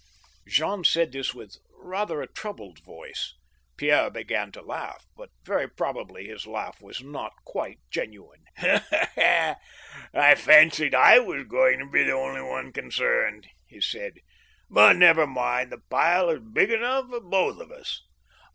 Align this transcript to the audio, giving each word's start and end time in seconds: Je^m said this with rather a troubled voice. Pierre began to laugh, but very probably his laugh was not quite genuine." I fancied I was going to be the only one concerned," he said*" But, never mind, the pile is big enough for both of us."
Je^m 0.49 0.83
said 0.83 1.11
this 1.11 1.35
with 1.35 1.57
rather 1.77 2.23
a 2.23 2.27
troubled 2.27 2.79
voice. 2.79 3.35
Pierre 3.77 4.09
began 4.09 4.51
to 4.53 4.61
laugh, 4.63 5.05
but 5.15 5.29
very 5.43 5.69
probably 5.69 6.25
his 6.25 6.47
laugh 6.47 6.81
was 6.81 7.03
not 7.03 7.33
quite 7.45 7.77
genuine." 7.91 8.43
I 8.57 9.57
fancied 10.35 10.95
I 10.95 11.19
was 11.19 11.43
going 11.47 11.77
to 11.77 11.85
be 11.85 12.01
the 12.01 12.13
only 12.13 12.41
one 12.41 12.73
concerned," 12.73 13.47
he 13.67 13.79
said*" 13.79 14.17
But, 14.71 14.95
never 14.95 15.27
mind, 15.27 15.71
the 15.71 15.77
pile 15.87 16.31
is 16.31 16.39
big 16.51 16.71
enough 16.71 17.11
for 17.11 17.19
both 17.19 17.59
of 17.59 17.71
us." 17.71 18.01